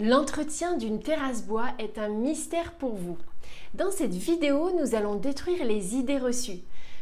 L'entretien 0.00 0.78
d'une 0.78 1.02
terrasse 1.02 1.42
bois 1.42 1.68
est 1.78 1.98
un 1.98 2.08
mystère 2.08 2.72
pour 2.72 2.94
vous. 2.94 3.18
Dans 3.74 3.90
cette 3.90 4.14
vidéo, 4.14 4.70
nous 4.80 4.94
allons 4.94 5.16
détruire 5.16 5.66
les 5.66 5.96
idées 5.96 6.16
reçues. 6.16 6.60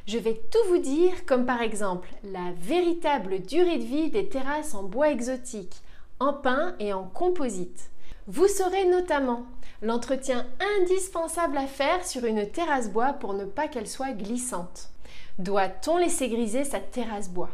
Je 0.09 0.19
vais 0.19 0.41
tout 0.51 0.69
vous 0.69 0.79
dire, 0.79 1.25
comme 1.25 1.47
par 1.47 1.63
exemple 1.63 2.09
la 2.25 2.51
véritable 2.61 3.43
durée 3.43 3.79
de 3.79 3.85
vie 3.85 4.11
des 4.11 4.29
terrasses 4.29 4.75
en 4.75 4.83
bois 4.83 5.11
exotique, 5.11 5.77
en 6.19 6.33
pin 6.33 6.75
et 6.81 6.93
en 6.93 7.05
composite. 7.05 7.91
Vous 8.27 8.49
saurez 8.49 8.87
notamment 8.87 9.47
l'entretien 9.83 10.45
indispensable 10.81 11.59
à 11.59 11.69
faire 11.69 12.05
sur 12.05 12.25
une 12.25 12.51
terrasse 12.51 12.91
bois 12.91 13.13
pour 13.13 13.35
ne 13.35 13.45
pas 13.45 13.69
qu'elle 13.69 13.89
soit 13.89 14.15
glissante. 14.15 14.89
Doit-on 15.39 15.97
laisser 15.97 16.29
griser 16.29 16.65
sa 16.65 16.81
terrasse 16.81 17.31
bois 17.31 17.51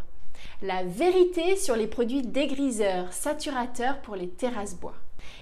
La 0.63 0.83
vérité 0.83 1.57
sur 1.57 1.77
les 1.77 1.89
produits 1.89 2.23
dégriseurs, 2.23 3.13
saturateurs 3.13 4.01
pour 4.01 4.17
les 4.17 4.31
terrasses 4.31 4.77
bois 4.77 4.95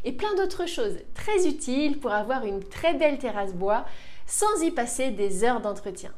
et 0.04 0.12
plein 0.12 0.34
d'autres 0.36 0.66
choses 0.66 0.98
très 1.14 1.46
utiles 1.46 1.98
pour 1.98 2.12
avoir 2.12 2.44
une 2.44 2.62
très 2.62 2.94
belle 2.94 3.18
terrasse 3.18 3.54
bois 3.54 3.84
sans 4.26 4.62
y 4.62 4.70
passer 4.70 5.10
des 5.10 5.44
heures 5.44 5.60
d'entretien. 5.60 6.12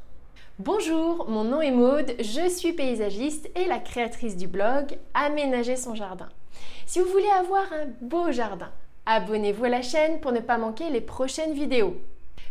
Bonjour, 0.59 1.29
mon 1.29 1.45
nom 1.45 1.61
est 1.61 1.71
Maude, 1.71 2.15
je 2.19 2.49
suis 2.49 2.73
paysagiste 2.73 3.51
et 3.55 3.67
la 3.67 3.79
créatrice 3.79 4.37
du 4.37 4.47
blog 4.47 4.97
Aménager 5.13 5.77
son 5.77 5.95
jardin. 5.95 6.29
Si 6.87 6.99
vous 6.99 7.11
voulez 7.11 7.29
avoir 7.39 7.65
un 7.73 7.89
beau 8.01 8.33
jardin, 8.33 8.71
abonnez-vous 9.05 9.65
à 9.65 9.69
la 9.69 9.83
chaîne 9.83 10.21
pour 10.21 10.33
ne 10.33 10.41
pas 10.41 10.57
manquer 10.57 10.89
les 10.89 11.01
prochaines 11.01 11.53
vidéos. 11.53 11.97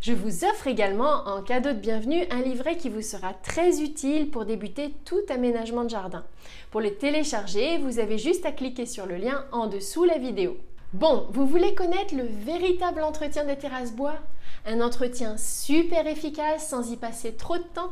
Je 0.02 0.14
vous 0.14 0.46
offre 0.46 0.68
également 0.68 1.24
en 1.26 1.42
cadeau 1.42 1.72
de 1.72 1.80
bienvenue 1.80 2.26
un 2.30 2.42
livret 2.42 2.78
qui 2.78 2.90
vous 2.90 3.02
sera 3.02 3.34
très 3.34 3.82
utile 3.82 4.30
pour 4.30 4.46
débuter 4.46 4.94
tout 5.04 5.24
aménagement 5.30 5.84
de 5.84 5.90
jardin. 5.90 6.24
Pour 6.70 6.82
le 6.82 6.94
télécharger, 6.94 7.80
vous 7.80 7.98
avez 7.98 8.20
juste 8.20 8.46
à 8.46 8.52
cliquer 8.52 8.86
sur 8.86 9.08
le 9.08 9.16
lien 9.16 9.46
en 9.52 9.66
dessous 9.66 10.04
la 10.04 10.20
vidéo. 10.20 10.58
Bon, 10.94 11.28
vous 11.32 11.46
voulez 11.46 11.74
connaître 11.74 12.16
le 12.16 12.24
véritable 12.24 13.02
entretien 13.02 13.44
des 13.44 13.58
terrasses 13.58 13.92
bois? 13.92 14.18
Un 14.66 14.82
entretien 14.82 15.36
super 15.38 16.08
efficace 16.08 16.70
sans 16.70 16.92
y 16.92 16.96
passer 16.96 17.34
trop 17.34 17.58
de 17.58 17.64
temps? 17.64 17.92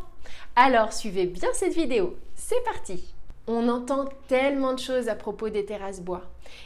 Alors 0.56 0.94
suivez 0.94 1.26
bien 1.26 1.50
cette 1.54 1.74
vidéo. 1.74 2.16
C'est 2.36 2.64
parti 2.64 3.04
On 3.48 3.68
entend 3.68 4.06
tellement 4.28 4.74
de 4.74 4.80
choses 4.80 5.10
à 5.10 5.16
propos 5.16 5.50
des 5.50 5.66
terrasses 5.66 6.02
bois 6.02 6.22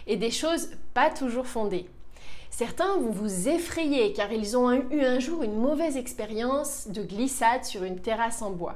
et 0.05 0.17
des 0.17 0.29
choses 0.29 0.69
pas 0.93 1.09
toujours 1.09 1.47
fondées. 1.47 1.89
Certains 2.51 2.97
vont 2.97 3.11
vous 3.11 3.49
effrayer 3.49 4.13
car 4.13 4.31
ils 4.31 4.57
ont 4.57 4.71
eu 4.71 5.01
un 5.03 5.19
jour 5.19 5.43
une 5.43 5.57
mauvaise 5.57 5.97
expérience 5.97 6.87
de 6.89 7.01
glissade 7.01 7.65
sur 7.65 7.83
une 7.83 7.99
terrasse 7.99 8.41
en 8.41 8.51
bois. 8.51 8.75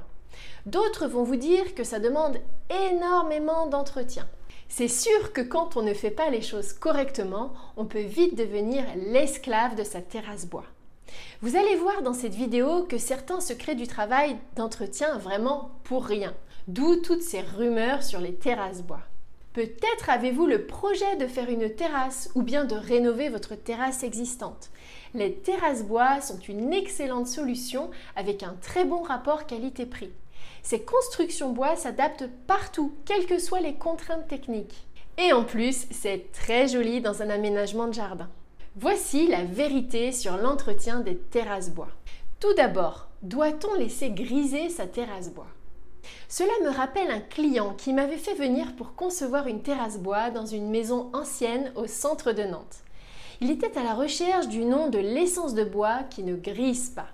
D'autres 0.66 1.08
vont 1.08 1.24
vous 1.24 1.36
dire 1.36 1.76
que 1.76 1.84
ça 1.84 2.00
demande 2.00 2.38
énormément 2.92 3.68
d'entretien. 3.68 4.28
C'est 4.74 4.88
sûr 4.88 5.34
que 5.34 5.42
quand 5.42 5.76
on 5.76 5.82
ne 5.82 5.94
fait 5.94 6.12
pas 6.12 6.30
les 6.30 6.42
choses 6.42 6.72
correctement, 6.72 7.52
on 7.76 7.84
peut 7.84 8.00
vite 8.00 8.38
devenir 8.38 8.86
l'esclave 8.96 9.76
de 9.76 9.84
sa 9.84 10.00
terrasse 10.00 10.46
bois. 10.46 10.64
Vous 11.42 11.58
allez 11.58 11.76
voir 11.76 12.02
dans 12.04 12.14
cette 12.14 12.34
vidéo 12.34 12.84
que 12.84 12.98
certains 12.98 13.42
se 13.42 13.52
créent 13.52 13.76
du 13.76 13.86
travail 13.86 14.38
d'entretien 14.56 15.18
vraiment 15.18 15.72
pour 15.84 16.06
rien, 16.06 16.34
d'où 16.70 16.96
toutes 16.96 17.22
ces 17.22 17.42
rumeurs 17.42 18.02
sur 18.02 18.22
les 18.22 18.34
terrasses 18.34 18.82
bois. 18.82 19.02
Peut-être 19.52 20.10
avez-vous 20.10 20.46
le 20.46 20.66
projet 20.66 21.18
de 21.18 21.28
faire 21.28 21.50
une 21.50 21.76
terrasse 21.76 22.30
ou 22.36 22.42
bien 22.42 22.64
de 22.64 22.76
rénover 22.76 23.28
votre 23.28 23.56
terrasse 23.56 24.04
existante. 24.04 24.70
Les 25.14 25.34
terrasses 25.34 25.84
bois 25.84 26.22
sont 26.22 26.40
une 26.40 26.72
excellente 26.72 27.28
solution 27.28 27.92
avec 28.16 28.42
un 28.42 28.56
très 28.62 28.86
bon 28.86 29.02
rapport 29.02 29.46
qualité-prix. 29.46 30.14
Ces 30.64 30.82
constructions 30.82 31.52
bois 31.52 31.76
s'adaptent 31.76 32.30
partout, 32.48 32.94
quelles 33.06 33.26
que 33.26 33.40
soient 33.40 33.62
les 33.62 33.76
contraintes 33.76 34.28
techniques. 34.28 34.88
Et 35.18 35.34
en 35.34 35.44
plus, 35.44 35.88
c'est 35.92 36.32
très 36.32 36.68
joli 36.68 37.02
dans 37.02 37.22
un 37.22 37.30
aménagement 37.30 37.88
de 37.88 37.94
jardin. 37.94 38.30
Voici 38.76 39.28
la 39.28 39.44
vérité 39.44 40.12
sur 40.12 40.38
l'entretien 40.38 41.02
des 41.02 41.18
terrasses 41.18 41.72
bois. 41.72 41.90
Tout 42.40 42.54
d'abord, 42.54 43.08
doit-on 43.22 43.74
laisser 43.74 44.12
griser 44.12 44.70
sa 44.70 44.88
terrasse 44.88 45.30
bois? 45.30 45.50
Cela 46.30 46.54
me 46.64 46.70
rappelle 46.70 47.12
un 47.12 47.20
client 47.20 47.74
qui 47.78 47.94
m'avait 47.94 48.18
fait 48.18 48.34
venir 48.34 48.76
pour 48.76 48.96
concevoir 48.96 49.48
une 49.48 49.62
terrasse 49.62 50.00
bois 50.00 50.30
dans 50.30 50.46
une 50.46 50.70
maison 50.70 51.10
ancienne 51.14 51.72
au 51.76 51.88
centre 51.88 52.32
de 52.32 52.44
Nantes. 52.44 52.80
Il 53.42 53.52
était 53.52 53.78
à 53.78 53.84
la 53.84 53.94
recherche 53.94 54.48
du 54.48 54.66
nom 54.66 54.90
de 54.90 55.00
l'essence 55.00 55.54
de 55.54 55.64
bois 55.64 56.04
qui 56.10 56.24
ne 56.24 56.36
grise 56.36 56.90
pas 56.92 57.08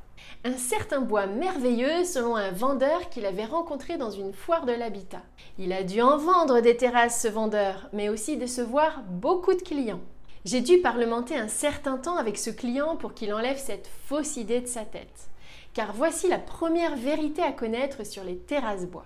un 0.43 0.57
certain 0.57 1.01
bois 1.01 1.27
merveilleux 1.27 2.05
selon 2.05 2.35
un 2.35 2.51
vendeur 2.51 3.09
qu'il 3.09 3.25
avait 3.25 3.45
rencontré 3.45 3.97
dans 3.97 4.11
une 4.11 4.33
foire 4.33 4.65
de 4.65 4.71
l'habitat. 4.71 5.21
Il 5.57 5.73
a 5.73 5.83
dû 5.83 6.01
en 6.01 6.17
vendre 6.17 6.61
des 6.61 6.77
terrasses 6.77 7.21
ce 7.21 7.27
vendeur, 7.27 7.89
mais 7.93 8.09
aussi 8.09 8.37
décevoir 8.37 9.03
beaucoup 9.09 9.53
de 9.53 9.61
clients. 9.61 10.01
J'ai 10.45 10.61
dû 10.61 10.79
parlementer 10.79 11.35
un 11.35 11.49
certain 11.49 11.97
temps 11.97 12.15
avec 12.15 12.37
ce 12.37 12.49
client 12.49 12.95
pour 12.95 13.13
qu'il 13.13 13.33
enlève 13.33 13.57
cette 13.57 13.89
fausse 14.05 14.37
idée 14.37 14.61
de 14.61 14.67
sa 14.67 14.85
tête. 14.85 15.29
Car 15.73 15.93
voici 15.93 16.29
la 16.29 16.39
première 16.39 16.95
vérité 16.95 17.41
à 17.41 17.51
connaître 17.51 18.05
sur 18.05 18.23
les 18.23 18.37
terrasses 18.37 18.85
bois. 18.85 19.05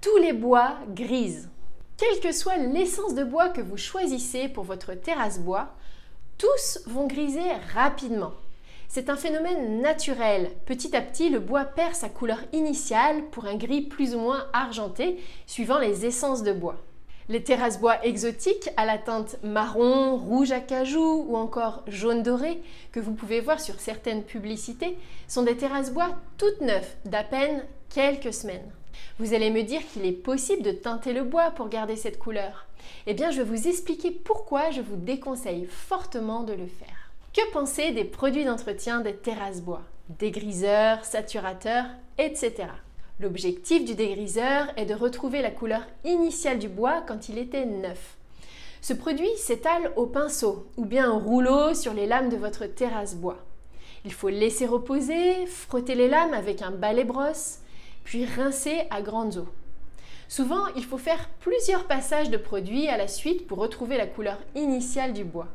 Tous 0.00 0.16
les 0.18 0.32
bois 0.32 0.76
grisent. 0.90 1.48
Quelle 1.96 2.20
que 2.20 2.32
soit 2.32 2.58
l'essence 2.58 3.14
de 3.14 3.24
bois 3.24 3.48
que 3.48 3.60
vous 3.60 3.76
choisissez 3.76 4.48
pour 4.48 4.64
votre 4.64 4.94
terrasse 4.94 5.40
bois, 5.40 5.74
tous 6.36 6.80
vont 6.86 7.06
griser 7.06 7.50
rapidement. 7.74 8.32
C'est 8.90 9.10
un 9.10 9.16
phénomène 9.16 9.82
naturel. 9.82 10.50
Petit 10.64 10.96
à 10.96 11.02
petit, 11.02 11.28
le 11.28 11.40
bois 11.40 11.66
perd 11.66 11.94
sa 11.94 12.08
couleur 12.08 12.40
initiale 12.54 13.22
pour 13.30 13.44
un 13.44 13.56
gris 13.56 13.82
plus 13.82 14.14
ou 14.14 14.18
moins 14.18 14.46
argenté, 14.54 15.22
suivant 15.46 15.78
les 15.78 16.06
essences 16.06 16.42
de 16.42 16.54
bois. 16.54 16.76
Les 17.28 17.42
terrasses 17.44 17.78
bois 17.78 18.02
exotiques 18.06 18.70
à 18.78 18.86
la 18.86 18.96
teinte 18.96 19.36
marron, 19.42 20.16
rouge 20.16 20.52
à 20.52 20.60
cajou 20.60 21.26
ou 21.28 21.36
encore 21.36 21.82
jaune 21.86 22.22
doré 22.22 22.62
que 22.90 23.00
vous 23.00 23.12
pouvez 23.12 23.42
voir 23.42 23.60
sur 23.60 23.78
certaines 23.78 24.24
publicités 24.24 24.96
sont 25.26 25.42
des 25.42 25.58
terrasses 25.58 25.92
bois 25.92 26.16
toutes 26.38 26.62
neuves 26.62 26.94
d'à 27.04 27.24
peine 27.24 27.66
quelques 27.90 28.32
semaines. 28.32 28.72
Vous 29.18 29.34
allez 29.34 29.50
me 29.50 29.64
dire 29.64 29.82
qu'il 29.92 30.06
est 30.06 30.12
possible 30.12 30.62
de 30.62 30.72
teinter 30.72 31.12
le 31.12 31.24
bois 31.24 31.50
pour 31.50 31.68
garder 31.68 31.96
cette 31.96 32.18
couleur. 32.18 32.66
Eh 33.06 33.12
bien, 33.12 33.30
je 33.30 33.42
vais 33.42 33.56
vous 33.56 33.68
expliquer 33.68 34.10
pourquoi 34.10 34.70
je 34.70 34.80
vous 34.80 34.96
déconseille 34.96 35.66
fortement 35.66 36.42
de 36.42 36.54
le 36.54 36.66
faire. 36.66 36.97
Que 37.34 37.52
penser 37.52 37.92
des 37.92 38.04
produits 38.04 38.46
d'entretien 38.46 39.00
des 39.00 39.14
terrasses 39.14 39.60
bois? 39.60 39.82
Dégriseurs, 40.08 41.04
saturateurs, 41.04 41.84
etc. 42.16 42.54
L'objectif 43.20 43.84
du 43.84 43.94
dégriseur 43.94 44.66
est 44.76 44.86
de 44.86 44.94
retrouver 44.94 45.42
la 45.42 45.50
couleur 45.50 45.82
initiale 46.04 46.58
du 46.58 46.68
bois 46.68 47.02
quand 47.06 47.28
il 47.28 47.36
était 47.36 47.66
neuf. 47.66 48.16
Ce 48.80 48.94
produit 48.94 49.36
s'étale 49.36 49.92
au 49.96 50.06
pinceau 50.06 50.68
ou 50.78 50.86
bien 50.86 51.12
au 51.12 51.18
rouleau 51.18 51.74
sur 51.74 51.92
les 51.92 52.06
lames 52.06 52.30
de 52.30 52.36
votre 52.36 52.64
terrasse 52.64 53.14
bois. 53.14 53.44
Il 54.06 54.12
faut 54.12 54.30
laisser 54.30 54.66
reposer, 54.66 55.44
frotter 55.46 55.96
les 55.96 56.08
lames 56.08 56.32
avec 56.34 56.62
un 56.62 56.70
balai 56.70 57.04
brosse, 57.04 57.58
puis 58.04 58.24
rincer 58.24 58.84
à 58.90 59.02
grandes 59.02 59.36
eaux. 59.36 59.48
Souvent, 60.28 60.66
il 60.76 60.84
faut 60.84 60.98
faire 60.98 61.28
plusieurs 61.40 61.84
passages 61.84 62.30
de 62.30 62.38
produit 62.38 62.88
à 62.88 62.96
la 62.96 63.08
suite 63.08 63.46
pour 63.46 63.58
retrouver 63.58 63.98
la 63.98 64.06
couleur 64.06 64.38
initiale 64.54 65.12
du 65.12 65.24
bois. 65.24 65.48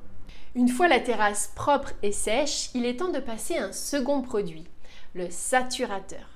Une 0.56 0.70
fois 0.70 0.88
la 0.88 1.00
terrasse 1.00 1.52
propre 1.56 1.94
et 2.04 2.12
sèche, 2.12 2.70
il 2.76 2.86
est 2.86 3.00
temps 3.00 3.10
de 3.10 3.20
passer 3.20 3.58
un 3.58 3.72
second 3.72 4.22
produit, 4.22 4.66
le 5.16 5.28
saturateur. 5.32 6.28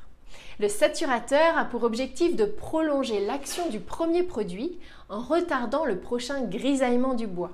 Le 0.60 0.68
saturateur 0.68 1.56
a 1.56 1.66
pour 1.66 1.84
objectif 1.84 2.36
de 2.36 2.46
prolonger 2.46 3.24
l'action 3.24 3.70
du 3.70 3.80
premier 3.80 4.24
produit 4.24 4.80
en 5.10 5.22
retardant 5.22 5.86
le 5.86 6.00
prochain 6.00 6.42
grisaillement 6.42 7.14
du 7.14 7.28
bois. 7.28 7.52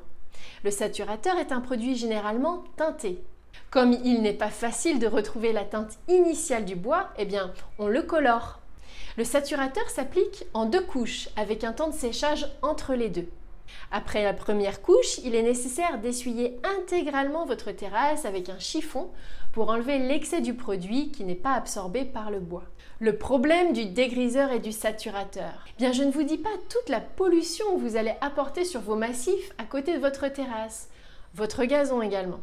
Le 0.64 0.72
saturateur 0.72 1.38
est 1.38 1.52
un 1.52 1.60
produit 1.60 1.98
généralement 1.98 2.64
teinté. 2.78 3.22
Comme 3.70 3.92
il 3.92 4.22
n'est 4.22 4.32
pas 4.32 4.50
facile 4.50 5.00
de 5.00 5.08
retrouver 5.08 5.52
la 5.52 5.66
teinte 5.66 5.98
initiale 6.08 6.64
du 6.64 6.78
bois, 6.78 7.10
eh 7.18 7.26
bien, 7.26 7.52
on 7.78 7.88
le 7.88 8.04
colore. 8.04 8.62
Le 9.18 9.26
saturateur 9.26 9.90
s'applique 9.90 10.46
en 10.54 10.66
deux 10.66 10.84
couches 10.84 11.28
avec 11.36 11.66
un 11.66 11.74
temps 11.74 11.90
de 11.90 11.94
séchage 11.94 12.48
entre 12.62 12.94
les 12.94 13.10
deux. 13.10 13.28
Après 13.92 14.24
la 14.24 14.34
première 14.34 14.82
couche, 14.82 15.20
il 15.24 15.36
est 15.36 15.44
nécessaire 15.44 16.00
d'essuyer 16.00 16.58
intégralement 16.80 17.46
votre 17.46 17.72
terrasse 17.72 18.26
avec 18.26 18.50
un 18.50 18.60
chiffon 18.60 19.10
pour 19.52 19.70
enlever 19.70 20.00
l'excès 20.00 20.42
du 20.42 20.54
produit 20.54 21.12
qui 21.12 21.24
n'est 21.24 21.36
pas 21.36 21.54
absorbé 21.54 22.06
par 22.06 22.32
le 22.32 22.40
bois. 22.40 22.64
Le 23.00 23.18
problème 23.18 23.74
du 23.74 23.86
dégriseur 23.86 24.52
et 24.52 24.60
du 24.60 24.72
saturateur. 24.72 25.66
Eh 25.68 25.78
bien, 25.78 25.92
je 25.92 26.04
ne 26.04 26.12
vous 26.12 26.24
dis 26.24 26.38
pas 26.38 26.50
toute 26.70 26.90
la 26.90 27.02
pollution 27.02 27.66
que 27.76 27.82
vous 27.82 27.96
allez 27.96 28.14
apporter 28.22 28.66
sur 28.66 28.82
vos 28.82 28.96
massifs 28.96 29.52
à 29.58 29.64
côté 29.64 29.94
de 29.94 30.02
votre 30.02 30.28
terrasse, 30.28 30.90
votre 31.36 31.64
gazon 31.66 32.02
également. 32.02 32.40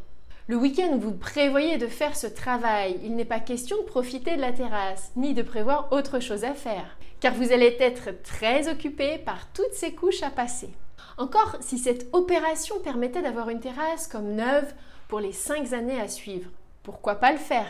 Le 0.47 0.57
week-end 0.57 0.91
où 0.95 1.01
vous 1.01 1.13
prévoyez 1.13 1.79
de 1.79 1.87
faire 1.87 2.17
ce 2.17 2.27
travail, 2.27 2.99
il 3.05 3.15
n'est 3.15 3.25
pas 3.25 3.39
question 3.39 3.77
de 3.79 3.87
profiter 3.87 4.37
de 4.37 4.41
la 4.41 4.53
terrasse, 4.53 5.13
ni 5.15 5.33
de 5.33 5.43
prévoir 5.43 5.89
autre 5.93 6.19
chose 6.19 6.45
à 6.45 6.55
faire, 6.55 6.97
car 7.21 7.35
vous 7.35 7.53
allez 7.53 7.77
être 7.79 8.21
très 8.23 8.69
occupé 8.69 9.19
par 9.19 9.53
toutes 9.53 9.75
ces 9.75 9.95
couches 9.95 10.23
à 10.25 10.31
passer. 10.31 10.71
Encore 11.19 11.57
si 11.61 11.79
cette 11.79 12.09
opération 12.13 12.79
permettait 12.81 13.23
d'avoir 13.23 13.51
une 13.51 13.61
terrasse 13.61 14.07
comme 14.07 14.35
neuve 14.35 14.73
pour 15.09 15.21
les 15.21 15.33
5 15.33 15.73
années 15.73 16.01
à 16.01 16.09
suivre, 16.09 16.51
pourquoi 16.83 17.17
pas 17.17 17.33
le 17.33 17.39
faire? 17.39 17.67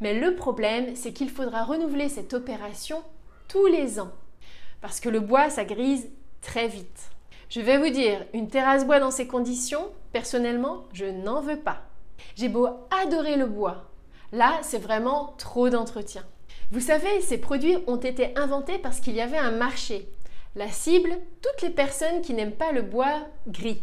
Mais 0.00 0.18
le 0.18 0.34
problème, 0.34 0.96
c'est 0.96 1.12
qu'il 1.12 1.30
faudra 1.30 1.64
renouveler 1.64 2.08
cette 2.08 2.34
opération 2.34 3.02
tous 3.48 3.66
les 3.66 4.00
ans, 4.00 4.10
parce 4.80 5.00
que 5.00 5.08
le 5.08 5.20
bois, 5.20 5.48
ça 5.48 5.64
grise 5.64 6.10
très 6.40 6.68
vite. 6.68 7.10
Je 7.48 7.60
vais 7.60 7.78
vous 7.78 7.90
dire, 7.90 8.24
une 8.32 8.48
terrasse 8.48 8.86
bois 8.86 8.98
dans 8.98 9.10
ces 9.10 9.26
conditions, 9.26 9.90
personnellement, 10.12 10.84
je 10.92 11.04
n'en 11.04 11.40
veux 11.40 11.58
pas. 11.58 11.82
J'ai 12.34 12.48
beau 12.48 12.68
adorer 13.02 13.36
le 13.36 13.46
bois. 13.46 13.84
Là, 14.32 14.58
c'est 14.62 14.78
vraiment 14.78 15.34
trop 15.38 15.68
d'entretien. 15.68 16.24
Vous 16.70 16.80
savez, 16.80 17.20
ces 17.20 17.36
produits 17.38 17.76
ont 17.86 17.98
été 17.98 18.36
inventés 18.38 18.78
parce 18.78 19.00
qu'il 19.00 19.14
y 19.14 19.20
avait 19.20 19.36
un 19.36 19.50
marché. 19.50 20.08
La 20.54 20.68
cible, 20.68 21.18
toutes 21.40 21.62
les 21.62 21.70
personnes 21.70 22.20
qui 22.20 22.34
n'aiment 22.34 22.52
pas 22.52 22.72
le 22.72 22.82
bois 22.82 23.26
gris. 23.48 23.80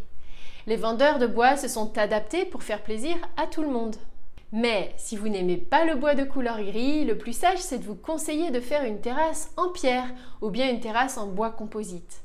Les 0.67 0.75
vendeurs 0.75 1.17
de 1.17 1.25
bois 1.25 1.57
se 1.57 1.67
sont 1.67 1.97
adaptés 1.97 2.45
pour 2.45 2.61
faire 2.61 2.83
plaisir 2.83 3.15
à 3.37 3.47
tout 3.47 3.63
le 3.63 3.69
monde. 3.69 3.95
Mais 4.51 4.93
si 4.95 5.17
vous 5.17 5.29
n'aimez 5.29 5.57
pas 5.57 5.83
le 5.83 5.95
bois 5.95 6.13
de 6.13 6.23
couleur 6.23 6.61
gris, 6.61 7.05
le 7.05 7.17
plus 7.17 7.33
sage 7.33 7.57
c'est 7.57 7.79
de 7.79 7.85
vous 7.85 7.95
conseiller 7.95 8.51
de 8.51 8.59
faire 8.59 8.83
une 8.83 9.01
terrasse 9.01 9.49
en 9.57 9.69
pierre 9.69 10.13
ou 10.41 10.51
bien 10.51 10.69
une 10.69 10.79
terrasse 10.79 11.17
en 11.17 11.25
bois 11.25 11.49
composite. 11.49 12.21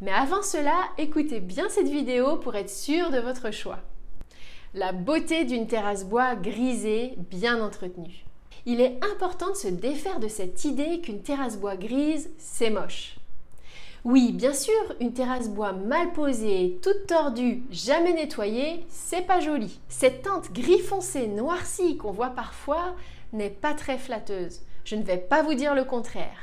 Mais 0.00 0.12
avant 0.12 0.42
cela, 0.42 0.76
écoutez 0.96 1.40
bien 1.40 1.68
cette 1.68 1.88
vidéo 1.88 2.36
pour 2.36 2.54
être 2.54 2.70
sûr 2.70 3.10
de 3.10 3.18
votre 3.18 3.50
choix. 3.50 3.80
La 4.74 4.92
beauté 4.92 5.44
d'une 5.44 5.66
terrasse 5.66 6.04
bois 6.04 6.36
grisée, 6.36 7.14
bien 7.16 7.60
entretenue. 7.60 8.24
Il 8.64 8.80
est 8.80 9.00
important 9.12 9.50
de 9.50 9.56
se 9.56 9.66
défaire 9.66 10.20
de 10.20 10.28
cette 10.28 10.64
idée 10.64 11.00
qu'une 11.00 11.22
terrasse 11.22 11.58
bois 11.58 11.76
grise, 11.76 12.30
c'est 12.38 12.70
moche. 12.70 13.17
Oui, 14.04 14.32
bien 14.32 14.52
sûr, 14.54 14.72
une 15.00 15.12
terrasse 15.12 15.48
bois 15.48 15.72
mal 15.72 16.12
posée, 16.12 16.78
toute 16.82 17.08
tordue, 17.08 17.64
jamais 17.70 18.12
nettoyée, 18.12 18.86
c'est 18.88 19.26
pas 19.26 19.40
joli. 19.40 19.80
Cette 19.88 20.22
teinte 20.22 20.52
gris 20.52 20.78
foncé 20.78 21.26
noircie 21.26 21.96
qu'on 21.96 22.12
voit 22.12 22.30
parfois 22.30 22.94
n'est 23.32 23.50
pas 23.50 23.74
très 23.74 23.98
flatteuse. 23.98 24.60
Je 24.84 24.94
ne 24.94 25.02
vais 25.02 25.18
pas 25.18 25.42
vous 25.42 25.54
dire 25.54 25.74
le 25.74 25.84
contraire. 25.84 26.38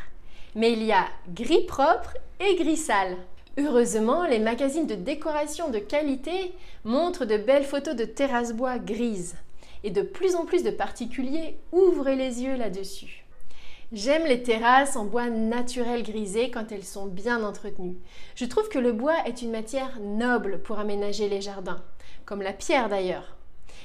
Mais 0.54 0.74
il 0.74 0.84
y 0.84 0.92
a 0.92 1.06
gris 1.30 1.66
propre 1.66 2.18
et 2.42 2.56
gris 2.56 2.78
sale. 2.78 3.18
Heureusement, 3.58 4.26
les 4.26 4.40
magazines 4.40 4.88
de 4.88 4.96
décoration 4.96 5.70
de 5.70 5.80
qualité 5.80 6.54
montrent 6.84 7.26
de 7.26 7.38
belles 7.38 7.64
photos 7.64 7.96
de 7.96 8.06
terrasses 8.06 8.54
bois 8.54 8.80
grises. 8.80 9.36
Et 9.86 9.92
de 9.92 10.02
plus 10.02 10.36
en 10.36 10.46
plus 10.46 10.64
de 10.64 10.72
particuliers 10.72 11.58
ouvrent 11.72 12.10
les 12.10 12.44
yeux 12.44 12.58
là-dessus. 12.58 13.25
J'aime 13.92 14.26
les 14.26 14.42
terrasses 14.42 14.96
en 14.96 15.06
bois 15.06 15.30
naturel 15.30 16.02
grisé 16.02 16.50
quand 16.50 16.72
elles 16.72 16.84
sont 16.84 17.06
bien 17.06 17.44
entretenues. 17.44 17.98
Je 18.36 18.46
trouve 18.46 18.68
que 18.68 18.80
le 18.80 18.92
bois 18.92 19.16
est 19.28 19.44
une 19.44 19.52
matière 19.52 20.00
noble 20.02 20.60
pour 20.64 20.80
aménager 20.80 21.30
les 21.30 21.40
jardins, 21.40 21.84
comme 22.26 22.42
la 22.42 22.52
pierre 22.52 22.90
d'ailleurs. 22.90 23.38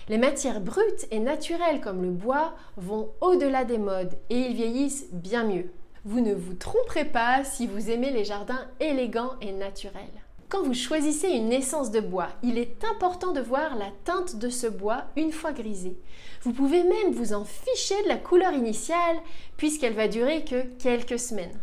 Les 0.08 0.17
matières 0.17 0.62
brutes 0.62 1.06
et 1.11 1.20
naturelles 1.20 1.82
comme 1.82 2.02
le 2.02 2.11
bois 2.11 2.55
vont 2.79 3.11
au-delà 3.20 3.64
des 3.64 3.76
modes 3.76 4.17
et 4.31 4.38
ils 4.38 4.55
vieillissent 4.55 5.12
bien 5.12 5.44
mieux. 5.44 5.70
Vous 6.06 6.20
ne 6.20 6.32
vous 6.32 6.55
tromperez 6.55 7.05
pas 7.05 7.44
si 7.44 7.67
vous 7.67 7.91
aimez 7.91 8.11
les 8.11 8.25
jardins 8.25 8.67
élégants 8.81 9.35
et 9.43 9.53
naturels. 9.53 10.00
Quand 10.50 10.64
vous 10.64 10.75
choisissez 10.75 11.29
une 11.29 11.52
essence 11.52 11.93
de 11.93 12.00
bois, 12.00 12.31
il 12.43 12.58
est 12.58 12.85
important 12.85 13.31
de 13.31 13.41
voir 13.41 13.76
la 13.76 13.93
teinte 14.02 14.35
de 14.35 14.49
ce 14.49 14.67
bois 14.67 15.05
une 15.14 15.31
fois 15.31 15.52
grisé. 15.52 15.97
Vous 16.43 16.52
pouvez 16.52 16.82
même 16.82 17.12
vous 17.12 17.32
en 17.35 17.44
ficher 17.44 17.94
de 18.02 18.08
la 18.08 18.17
couleur 18.17 18.52
initiale 18.52 19.17
puisqu'elle 19.56 19.93
va 19.93 20.08
durer 20.08 20.44
que 20.44 20.64
quelques 20.81 21.20
semaines. 21.20 21.56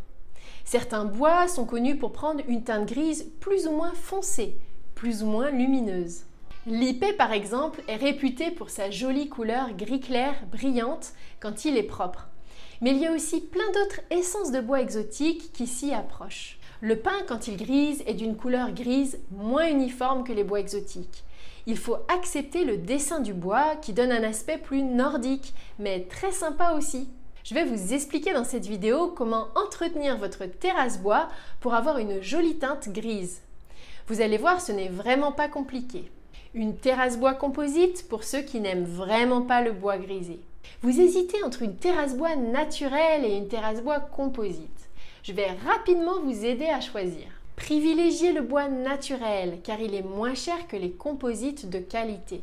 Certains 0.63 1.03
bois 1.03 1.49
sont 1.49 1.65
connus 1.65 1.97
pour 1.97 2.13
prendre 2.13 2.41
une 2.47 2.63
teinte 2.63 2.87
grise 2.87 3.29
plus 3.41 3.67
ou 3.67 3.71
moins 3.71 3.93
foncée, 3.93 4.57
plus 4.95 5.21
ou 5.21 5.25
moins 5.25 5.51
lumineuse. 5.51 6.21
L'ipé 6.65 7.11
par 7.11 7.33
exemple 7.33 7.81
est 7.89 7.97
réputé 7.97 8.51
pour 8.51 8.69
sa 8.69 8.89
jolie 8.89 9.27
couleur 9.27 9.73
gris 9.73 9.99
clair 9.99 10.33
brillante 10.49 11.11
quand 11.41 11.65
il 11.65 11.75
est 11.75 11.83
propre. 11.83 12.29
Mais 12.79 12.91
il 12.91 12.99
y 12.99 13.07
a 13.07 13.11
aussi 13.11 13.41
plein 13.41 13.69
d'autres 13.73 13.99
essences 14.11 14.53
de 14.53 14.61
bois 14.61 14.79
exotiques 14.79 15.51
qui 15.51 15.67
s'y 15.67 15.93
approchent. 15.93 16.56
Le 16.81 16.95
pin, 16.95 17.23
quand 17.27 17.47
il 17.47 17.57
grise, 17.57 18.03
est 18.05 18.13
d'une 18.13 18.35
couleur 18.35 18.71
grise 18.71 19.17
moins 19.31 19.67
uniforme 19.67 20.23
que 20.23 20.31
les 20.31 20.43
bois 20.43 20.59
exotiques. 20.59 21.23
Il 21.65 21.75
faut 21.77 21.97
accepter 22.07 22.65
le 22.65 22.77
dessin 22.77 23.19
du 23.19 23.33
bois 23.33 23.75
qui 23.81 23.93
donne 23.93 24.11
un 24.11 24.23
aspect 24.23 24.59
plus 24.59 24.83
nordique, 24.83 25.55
mais 25.79 26.01
très 26.01 26.31
sympa 26.31 26.73
aussi. 26.77 27.09
Je 27.43 27.55
vais 27.55 27.65
vous 27.65 27.93
expliquer 27.93 28.31
dans 28.31 28.43
cette 28.43 28.67
vidéo 28.67 29.07
comment 29.07 29.47
entretenir 29.55 30.17
votre 30.17 30.45
terrasse 30.45 30.99
bois 30.99 31.29
pour 31.61 31.73
avoir 31.73 31.97
une 31.97 32.21
jolie 32.21 32.57
teinte 32.57 32.89
grise. 32.89 33.41
Vous 34.07 34.21
allez 34.21 34.37
voir, 34.37 34.61
ce 34.61 34.71
n'est 34.71 34.89
vraiment 34.89 35.31
pas 35.31 35.47
compliqué. 35.47 36.11
Une 36.53 36.77
terrasse 36.77 37.17
bois 37.17 37.33
composite 37.33 38.07
pour 38.07 38.23
ceux 38.23 38.41
qui 38.41 38.59
n'aiment 38.59 38.85
vraiment 38.85 39.41
pas 39.41 39.61
le 39.61 39.71
bois 39.71 39.97
grisé. 39.97 40.39
Vous 40.83 41.01
hésitez 41.01 41.41
entre 41.43 41.63
une 41.63 41.75
terrasse 41.75 42.15
bois 42.15 42.35
naturelle 42.35 43.25
et 43.25 43.35
une 43.35 43.47
terrasse 43.47 43.81
bois 43.81 43.99
composite. 43.99 44.76
Je 45.27 45.33
vais 45.33 45.51
rapidement 45.67 46.21
vous 46.21 46.45
aider 46.45 46.67
à 46.67 46.79
choisir. 46.79 47.25
Privilégiez 47.57 48.31
le 48.31 48.41
bois 48.41 48.69
naturel 48.69 49.59
car 49.61 49.81
il 49.81 49.93
est 49.93 50.01
moins 50.01 50.35
cher 50.35 50.69
que 50.69 50.77
les 50.77 50.91
composites 50.91 51.69
de 51.69 51.79
qualité. 51.79 52.39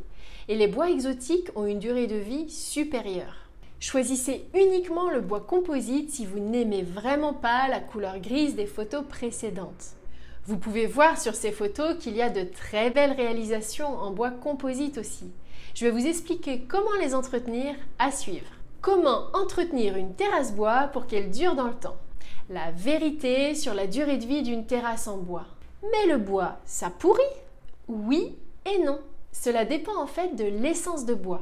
Et 0.49 0.55
les 0.55 0.67
bois 0.67 0.91
exotiques 0.91 1.49
ont 1.57 1.65
une 1.65 1.79
durée 1.79 2.07
de 2.07 2.17
vie 2.17 2.51
supérieure. 2.51 3.49
Choisissez 3.81 4.45
uniquement 4.53 5.09
le 5.09 5.23
bois 5.23 5.41
composite 5.41 6.11
si 6.11 6.27
vous 6.27 6.41
n'aimez 6.41 6.83
vraiment 6.83 7.33
pas 7.33 7.69
la 7.69 7.81
couleur 7.81 8.19
grise 8.19 8.55
des 8.55 8.67
photos 8.67 9.05
précédentes. 9.09 9.95
Vous 10.45 10.59
pouvez 10.59 10.85
voir 10.85 11.19
sur 11.19 11.35
ces 11.35 11.53
photos 11.53 11.97
qu'il 11.99 12.15
y 12.15 12.21
a 12.21 12.29
de 12.29 12.45
très 12.45 12.91
belles 12.91 13.13
réalisations 13.17 13.97
en 13.97 14.11
bois 14.11 14.31
composite 14.31 14.99
aussi. 14.99 15.31
Je 15.75 15.87
vais 15.87 15.91
vous 15.91 16.07
expliquer 16.07 16.67
comment 16.69 17.01
les 17.01 17.15
entretenir 17.15 17.77
à 17.99 18.13
suivre. 18.13 18.53
Comment 18.83 19.29
entretenir 19.33 19.97
une 19.97 20.13
terrasse 20.13 20.53
bois 20.53 20.91
pour 20.93 21.07
qu'elle 21.07 21.31
dure 21.31 21.55
dans 21.55 21.69
le 21.69 21.73
temps 21.73 21.97
La 22.51 22.73
vérité 22.73 23.55
sur 23.55 23.73
la 23.73 23.87
durée 23.87 24.19
de 24.19 24.27
vie 24.27 24.43
d'une 24.43 24.67
terrasse 24.67 25.09
en 25.09 25.17
bois. 25.17 25.47
Mais 25.83 26.13
le 26.13 26.19
bois, 26.19 26.59
ça 26.67 26.91
pourrit? 26.91 27.23
Oui 27.89 28.37
et 28.67 28.79
non. 28.85 29.01
Cela 29.33 29.65
dépend 29.65 29.97
en 29.97 30.07
fait 30.07 30.37
de 30.37 30.45
l'essence 30.45 31.07
de 31.07 31.15
bois. 31.15 31.41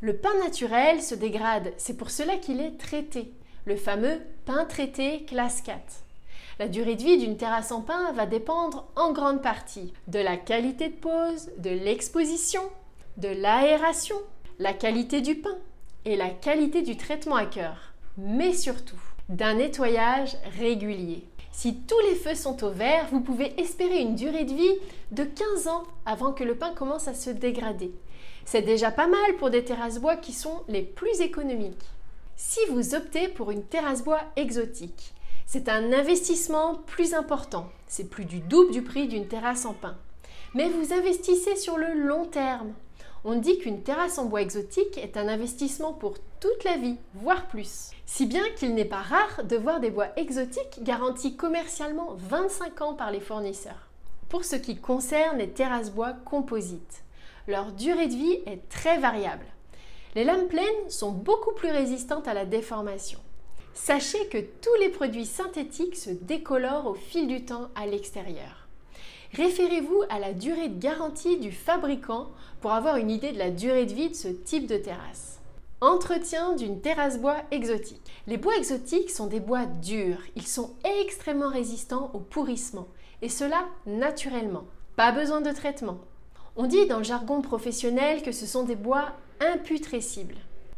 Le 0.00 0.16
pain 0.16 0.34
naturel 0.44 1.02
se 1.02 1.16
dégrade, 1.16 1.72
c'est 1.76 1.96
pour 1.96 2.10
cela 2.10 2.36
qu'il 2.36 2.60
est 2.60 2.78
traité, 2.78 3.32
le 3.64 3.74
fameux 3.74 4.20
pain 4.44 4.64
traité 4.64 5.24
classe 5.24 5.60
4. 5.62 5.80
La 6.60 6.68
durée 6.68 6.94
de 6.94 7.02
vie 7.02 7.18
d'une 7.18 7.36
terrasse 7.36 7.72
en 7.72 7.80
pain 7.80 8.12
va 8.12 8.26
dépendre 8.26 8.86
en 8.94 9.12
grande 9.12 9.42
partie 9.42 9.92
de 10.06 10.20
la 10.20 10.36
qualité 10.36 10.88
de 10.88 10.94
pose, 10.94 11.50
de 11.58 11.70
l'exposition, 11.70 12.62
de 13.16 13.28
l'aération, 13.28 14.16
la 14.60 14.72
qualité 14.72 15.20
du 15.20 15.34
pain 15.34 15.58
et 16.04 16.14
la 16.14 16.30
qualité 16.30 16.82
du 16.82 16.96
traitement 16.96 17.36
à 17.36 17.46
cœur, 17.46 17.92
mais 18.16 18.52
surtout 18.52 19.00
d'un 19.32 19.54
nettoyage 19.54 20.36
régulier. 20.58 21.24
Si 21.52 21.76
tous 21.76 21.98
les 22.00 22.14
feux 22.14 22.34
sont 22.34 22.62
au 22.64 22.70
vert, 22.70 23.06
vous 23.10 23.20
pouvez 23.20 23.58
espérer 23.58 24.00
une 24.00 24.14
durée 24.14 24.44
de 24.44 24.52
vie 24.52 24.76
de 25.10 25.24
15 25.24 25.68
ans 25.68 25.84
avant 26.04 26.32
que 26.32 26.44
le 26.44 26.54
pain 26.54 26.72
commence 26.74 27.08
à 27.08 27.14
se 27.14 27.30
dégrader. 27.30 27.92
C'est 28.44 28.62
déjà 28.62 28.90
pas 28.90 29.06
mal 29.06 29.36
pour 29.38 29.48
des 29.48 29.64
terrasses 29.64 30.00
bois 30.00 30.16
qui 30.16 30.32
sont 30.32 30.62
les 30.68 30.82
plus 30.82 31.20
économiques. 31.20 31.84
Si 32.36 32.60
vous 32.70 32.94
optez 32.94 33.28
pour 33.28 33.50
une 33.50 33.64
terrasse 33.64 34.04
bois 34.04 34.20
exotique, 34.36 35.14
c'est 35.46 35.68
un 35.68 35.92
investissement 35.92 36.82
plus 36.86 37.14
important. 37.14 37.68
C'est 37.86 38.10
plus 38.10 38.26
du 38.26 38.40
double 38.40 38.72
du 38.72 38.82
prix 38.82 39.08
d'une 39.08 39.28
terrasse 39.28 39.64
en 39.64 39.72
pin. 39.72 39.96
Mais 40.54 40.68
vous 40.68 40.92
investissez 40.92 41.56
sur 41.56 41.78
le 41.78 41.94
long 41.94 42.26
terme. 42.26 42.72
On 43.24 43.36
dit 43.36 43.58
qu'une 43.58 43.82
terrasse 43.82 44.18
en 44.18 44.26
bois 44.26 44.42
exotique 44.42 44.98
est 44.98 45.16
un 45.16 45.28
investissement 45.28 45.92
pour 45.92 46.16
toute 46.40 46.64
la 46.64 46.76
vie, 46.76 46.96
voire 47.14 47.46
plus. 47.46 47.90
Si 48.14 48.26
bien 48.26 48.44
qu'il 48.56 48.74
n'est 48.74 48.84
pas 48.84 49.00
rare 49.00 49.42
de 49.42 49.56
voir 49.56 49.80
des 49.80 49.90
bois 49.90 50.08
exotiques 50.16 50.82
garantis 50.82 51.34
commercialement 51.34 52.14
25 52.18 52.82
ans 52.82 52.92
par 52.92 53.10
les 53.10 53.20
fournisseurs. 53.20 53.88
Pour 54.28 54.44
ce 54.44 54.54
qui 54.54 54.76
concerne 54.76 55.38
les 55.38 55.48
terrasses 55.48 55.90
bois 55.90 56.12
composites, 56.26 57.04
leur 57.48 57.72
durée 57.72 58.08
de 58.08 58.12
vie 58.14 58.38
est 58.44 58.68
très 58.68 58.98
variable. 58.98 59.46
Les 60.14 60.24
lames 60.24 60.46
pleines 60.46 60.90
sont 60.90 61.10
beaucoup 61.10 61.54
plus 61.54 61.70
résistantes 61.70 62.28
à 62.28 62.34
la 62.34 62.44
déformation. 62.44 63.18
Sachez 63.72 64.26
que 64.26 64.36
tous 64.60 64.74
les 64.78 64.90
produits 64.90 65.24
synthétiques 65.24 65.96
se 65.96 66.10
décolorent 66.10 66.88
au 66.88 66.94
fil 66.94 67.26
du 67.26 67.46
temps 67.46 67.68
à 67.74 67.86
l'extérieur. 67.86 68.68
Référez-vous 69.32 70.02
à 70.10 70.18
la 70.18 70.34
durée 70.34 70.68
de 70.68 70.78
garantie 70.78 71.38
du 71.38 71.50
fabricant 71.50 72.28
pour 72.60 72.72
avoir 72.72 72.98
une 72.98 73.10
idée 73.10 73.32
de 73.32 73.38
la 73.38 73.50
durée 73.50 73.86
de 73.86 73.94
vie 73.94 74.10
de 74.10 74.14
ce 74.14 74.28
type 74.28 74.66
de 74.66 74.76
terrasse. 74.76 75.38
Entretien 75.82 76.54
d'une 76.54 76.80
terrasse 76.80 77.18
bois 77.18 77.38
exotique. 77.50 78.08
Les 78.28 78.36
bois 78.36 78.56
exotiques 78.56 79.10
sont 79.10 79.26
des 79.26 79.40
bois 79.40 79.66
durs. 79.66 80.20
Ils 80.36 80.46
sont 80.46 80.70
extrêmement 81.00 81.48
résistants 81.48 82.12
au 82.14 82.20
pourrissement. 82.20 82.86
Et 83.20 83.28
cela 83.28 83.64
naturellement. 83.84 84.62
Pas 84.94 85.10
besoin 85.10 85.40
de 85.40 85.50
traitement. 85.50 85.98
On 86.54 86.68
dit 86.68 86.86
dans 86.86 86.98
le 86.98 87.02
jargon 87.02 87.42
professionnel 87.42 88.22
que 88.22 88.30
ce 88.30 88.46
sont 88.46 88.62
des 88.62 88.76
bois 88.76 89.08
imputrescibles. 89.40 90.36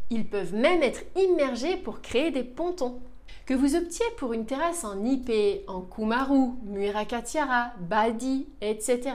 Ils 0.08 0.26
peuvent 0.26 0.54
même 0.54 0.82
être 0.82 1.02
immergés 1.16 1.76
pour 1.76 2.00
créer 2.00 2.30
des 2.30 2.42
pontons. 2.42 3.02
Que 3.44 3.52
vous 3.52 3.76
optiez 3.76 4.06
pour 4.16 4.32
une 4.32 4.46
terrasse 4.46 4.84
en 4.84 5.04
Ipé, 5.04 5.64
en 5.68 5.82
Kumaru, 5.82 6.52
Muirakatiara, 6.62 7.72
Badi, 7.78 8.46
etc. 8.62 9.10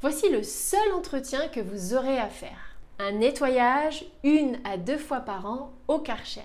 Voici 0.00 0.28
le 0.28 0.42
seul 0.42 0.92
entretien 0.92 1.46
que 1.46 1.60
vous 1.60 1.94
aurez 1.94 2.18
à 2.18 2.28
faire. 2.28 2.73
Un 3.00 3.10
nettoyage 3.10 4.04
une 4.22 4.60
à 4.62 4.76
deux 4.76 4.98
fois 4.98 5.18
par 5.18 5.46
an 5.46 5.72
au 5.88 5.98
Karcher. 5.98 6.42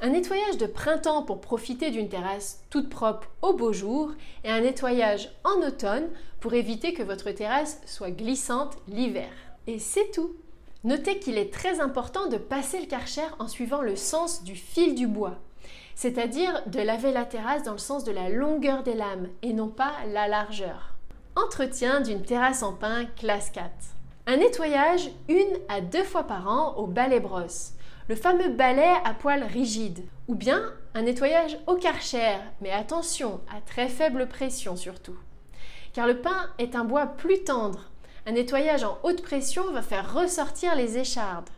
Un 0.00 0.08
nettoyage 0.08 0.56
de 0.56 0.66
printemps 0.66 1.22
pour 1.22 1.40
profiter 1.40 1.92
d'une 1.92 2.08
terrasse 2.08 2.60
toute 2.70 2.90
propre 2.90 3.28
au 3.40 3.52
beau 3.52 3.72
jour 3.72 4.10
et 4.42 4.50
un 4.50 4.62
nettoyage 4.62 5.30
en 5.44 5.64
automne 5.64 6.08
pour 6.40 6.54
éviter 6.54 6.92
que 6.92 7.04
votre 7.04 7.30
terrasse 7.30 7.80
soit 7.86 8.10
glissante 8.10 8.76
l'hiver. 8.88 9.30
Et 9.68 9.78
c'est 9.78 10.10
tout. 10.10 10.34
Notez 10.82 11.20
qu'il 11.20 11.38
est 11.38 11.52
très 11.52 11.78
important 11.78 12.28
de 12.28 12.36
passer 12.36 12.80
le 12.80 12.86
karcher 12.86 13.28
en 13.38 13.46
suivant 13.46 13.80
le 13.80 13.94
sens 13.94 14.42
du 14.42 14.56
fil 14.56 14.96
du 14.96 15.06
bois, 15.06 15.36
c'est-à-dire 15.94 16.62
de 16.66 16.80
laver 16.80 17.12
la 17.12 17.24
terrasse 17.24 17.62
dans 17.62 17.72
le 17.72 17.78
sens 17.78 18.02
de 18.02 18.12
la 18.12 18.28
longueur 18.28 18.82
des 18.82 18.94
lames 18.94 19.28
et 19.42 19.52
non 19.52 19.68
pas 19.68 19.92
la 20.12 20.26
largeur. 20.26 20.94
Entretien 21.36 22.00
d'une 22.00 22.22
terrasse 22.22 22.64
en 22.64 22.72
pin 22.72 23.04
classe 23.16 23.50
4. 23.50 23.70
Un 24.26 24.38
nettoyage 24.38 25.10
une 25.28 25.58
à 25.68 25.80
deux 25.80 26.04
fois 26.04 26.24
par 26.24 26.48
an 26.48 26.74
au 26.76 26.86
balai 26.86 27.20
brosse 27.20 27.76
le 28.08 28.14
fameux 28.14 28.50
balai 28.50 28.94
à 29.04 29.14
poils 29.14 29.42
rigides, 29.42 30.04
ou 30.28 30.36
bien 30.36 30.72
un 30.94 31.02
nettoyage 31.02 31.58
au 31.66 31.74
karcher, 31.74 32.36
mais 32.60 32.70
attention, 32.70 33.40
à 33.52 33.60
très 33.60 33.88
faible 33.88 34.28
pression 34.28 34.76
surtout. 34.76 35.16
Car 35.92 36.06
le 36.06 36.20
pain 36.20 36.50
est 36.58 36.76
un 36.76 36.84
bois 36.84 37.06
plus 37.06 37.42
tendre. 37.42 37.90
Un 38.26 38.32
nettoyage 38.32 38.84
en 38.84 38.98
haute 39.02 39.22
pression 39.22 39.72
va 39.72 39.82
faire 39.82 40.14
ressortir 40.14 40.76
les 40.76 40.98
échardes. 40.98 41.50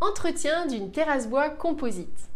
Entretien 0.00 0.66
d'une 0.66 0.92
terrasse 0.92 1.28
bois 1.28 1.50
composite. 1.50 2.28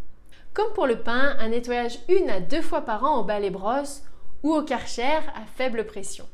Comme 0.55 0.73
pour 0.75 0.87
le 0.87 0.99
pain, 0.99 1.37
un 1.39 1.49
nettoyage 1.49 1.99
une 2.09 2.31
à 2.31 2.41
deux 2.41 2.63
fois 2.63 2.81
par 2.83 3.05
an 3.05 3.21
au 3.21 3.25
balai 3.25 3.51
brosse 3.51 4.03
ou 4.43 4.53
au 4.53 4.63
karcher 4.63 5.03
à 5.03 5.47
faible 5.57 5.87
pression. 5.87 6.27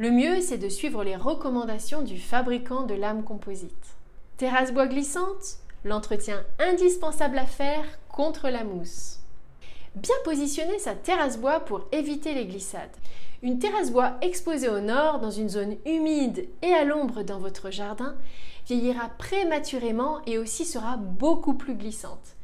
Le 0.00 0.10
mieux, 0.10 0.40
c'est 0.40 0.56
de 0.56 0.70
suivre 0.70 1.04
les 1.04 1.14
recommandations 1.14 2.00
du 2.00 2.18
fabricant 2.18 2.84
de 2.84 2.94
lames 2.94 3.22
composites. 3.22 3.98
Terrasse 4.38 4.72
bois 4.72 4.86
glissante 4.86 5.58
l'entretien 5.84 6.42
indispensable 6.58 7.36
à 7.36 7.44
faire 7.44 7.84
contre 8.08 8.48
la 8.48 8.64
mousse. 8.64 9.18
Bien 9.96 10.14
positionner 10.24 10.78
sa 10.78 10.94
terrasse 10.94 11.38
bois 11.38 11.60
pour 11.60 11.82
éviter 11.92 12.32
les 12.32 12.46
glissades. 12.46 12.96
Une 13.42 13.58
terrasse 13.58 13.90
bois 13.90 14.14
exposée 14.22 14.70
au 14.70 14.80
nord 14.80 15.20
dans 15.20 15.30
une 15.30 15.50
zone 15.50 15.76
humide 15.84 16.48
et 16.62 16.72
à 16.72 16.84
l'ombre 16.84 17.22
dans 17.22 17.38
votre 17.38 17.70
jardin 17.70 18.14
vieillira 18.66 19.10
prématurément 19.18 20.22
et 20.24 20.38
aussi 20.38 20.64
sera 20.64 20.96
beaucoup 20.96 21.52
plus 21.52 21.74
glissante. 21.74 22.36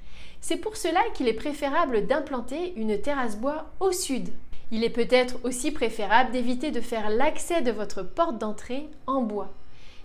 C'est 0.43 0.59
pour 0.59 0.77
cela 0.77 1.01
qu'il 1.15 1.27
est 1.27 1.33
préférable 1.33 2.07
d'implanter 2.07 2.75
une 2.77 3.01
terrasse 3.01 3.39
bois 3.39 3.71
au 3.81 3.93
sud. 3.93 4.29
Il 4.73 4.83
est 4.83 4.91
peut-être 4.91 5.37
aussi 5.45 5.71
préférable 5.71 6.33
d'éviter 6.33 6.73
de 6.73 6.81
faire 6.81 7.09
l'accès 7.09 7.63
de 7.63 7.71
votre 7.71 8.03
porte 8.03 8.39
d'entrée 8.39 8.89
en 9.07 9.23
bois. 9.23 9.53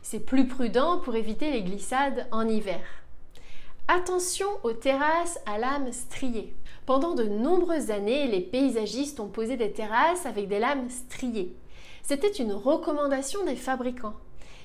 C'est 0.03 0.19
plus 0.19 0.47
prudent 0.47 0.99
pour 0.99 1.15
éviter 1.15 1.51
les 1.51 1.63
glissades 1.63 2.27
en 2.31 2.47
hiver. 2.47 2.81
Attention 3.87 4.47
aux 4.63 4.73
terrasses 4.73 5.39
à 5.45 5.57
lames 5.57 5.91
striées. 5.91 6.53
Pendant 6.85 7.15
de 7.15 7.23
nombreuses 7.23 7.89
années, 7.89 8.27
les 8.27 8.41
paysagistes 8.41 9.19
ont 9.19 9.27
posé 9.27 9.57
des 9.57 9.71
terrasses 9.71 10.25
avec 10.25 10.47
des 10.47 10.59
lames 10.59 10.89
striées. 10.89 11.55
C'était 12.03 12.31
une 12.31 12.53
recommandation 12.53 13.43
des 13.43 13.55
fabricants. 13.55 14.15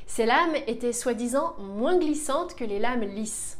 Ces 0.06 0.26
lames 0.26 0.56
étaient 0.66 0.92
soi-disant 0.92 1.56
moins 1.58 1.98
glissantes 1.98 2.54
que 2.54 2.64
les 2.64 2.78
lames 2.78 3.04
lisses. 3.04 3.58